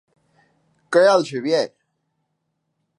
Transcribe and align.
Què 0.95 1.03
hi 1.05 1.11
ha 1.11 1.13
el 1.19 1.27
Xavier? 1.31 1.63